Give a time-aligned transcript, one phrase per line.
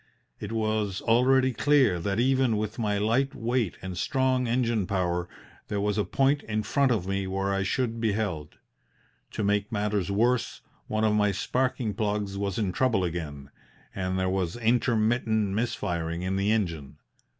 [0.39, 5.29] It was already clear that even with my light weight and strong engine power
[5.67, 8.55] there was a point in front of me where I should be held.
[9.33, 13.51] To make matters worse, one of my sparking plugs was in trouble again
[13.93, 16.97] and there was intermittent missfiring in the engine.